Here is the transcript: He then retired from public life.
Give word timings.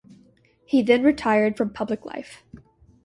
He 0.65 0.81
then 0.81 1.03
retired 1.03 1.55
from 1.57 1.73
public 1.75 2.07
life. 2.07 2.43